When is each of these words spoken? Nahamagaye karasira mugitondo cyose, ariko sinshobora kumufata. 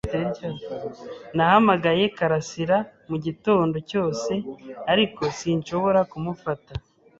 Nahamagaye 1.35 2.03
karasira 2.17 2.77
mugitondo 3.09 3.77
cyose, 3.89 4.33
ariko 4.91 5.21
sinshobora 5.39 5.99
kumufata. 6.11 6.71